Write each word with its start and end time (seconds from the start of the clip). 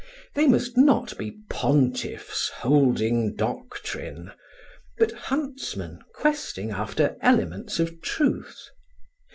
They 0.33 0.47
must 0.47 0.77
not 0.79 1.15
be 1.19 1.37
pontiffs 1.47 2.49
holding 2.49 3.35
doctrine, 3.35 4.31
but 4.97 5.11
huntsmen 5.11 5.99
questing 6.15 6.71
after 6.71 7.17
elements 7.21 7.77
of 7.79 8.01
truth. 8.01 8.57